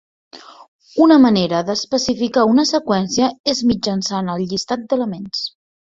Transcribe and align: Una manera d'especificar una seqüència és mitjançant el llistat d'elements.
Una 1.05 1.17
manera 1.25 1.59
d'especificar 1.67 2.45
una 2.53 2.65
seqüència 2.71 3.31
és 3.55 3.61
mitjançant 3.73 4.37
el 4.37 4.45
llistat 4.55 4.89
d'elements. 4.93 5.45